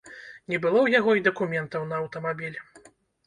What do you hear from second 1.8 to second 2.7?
на аўтамабіль.